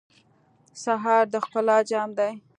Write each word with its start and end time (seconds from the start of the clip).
سهار 0.83 1.23
د 1.33 1.35
ښکلا 1.43 1.77
جام 1.89 2.09
دی. 2.17 2.31